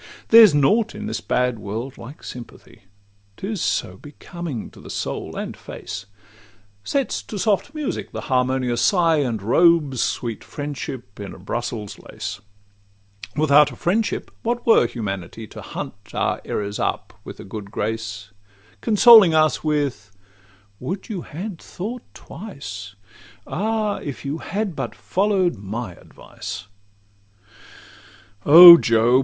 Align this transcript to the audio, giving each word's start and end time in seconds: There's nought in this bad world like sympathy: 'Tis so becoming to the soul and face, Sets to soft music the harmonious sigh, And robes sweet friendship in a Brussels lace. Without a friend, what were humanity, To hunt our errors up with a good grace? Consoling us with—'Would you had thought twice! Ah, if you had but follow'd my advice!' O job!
There's 0.29 0.55
nought 0.55 0.95
in 0.95 1.05
this 1.05 1.21
bad 1.21 1.59
world 1.59 1.95
like 1.95 2.23
sympathy: 2.23 2.85
'Tis 3.37 3.61
so 3.61 3.97
becoming 3.97 4.71
to 4.71 4.81
the 4.81 4.89
soul 4.89 5.35
and 5.35 5.55
face, 5.55 6.07
Sets 6.83 7.21
to 7.21 7.37
soft 7.37 7.75
music 7.75 8.11
the 8.11 8.21
harmonious 8.21 8.81
sigh, 8.81 9.17
And 9.17 9.39
robes 9.39 10.01
sweet 10.01 10.43
friendship 10.43 11.19
in 11.19 11.35
a 11.35 11.37
Brussels 11.37 11.99
lace. 11.99 12.41
Without 13.35 13.69
a 13.71 13.75
friend, 13.75 14.09
what 14.41 14.65
were 14.65 14.87
humanity, 14.87 15.45
To 15.45 15.61
hunt 15.61 15.93
our 16.15 16.41
errors 16.45 16.79
up 16.79 17.13
with 17.23 17.39
a 17.39 17.43
good 17.43 17.69
grace? 17.69 18.31
Consoling 18.81 19.35
us 19.35 19.63
with—'Would 19.63 21.09
you 21.09 21.21
had 21.21 21.59
thought 21.61 22.01
twice! 22.15 22.95
Ah, 23.45 23.97
if 23.97 24.25
you 24.25 24.39
had 24.39 24.75
but 24.75 24.95
follow'd 24.95 25.57
my 25.57 25.93
advice!' 25.93 26.65
O 28.47 28.77
job! 28.79 29.19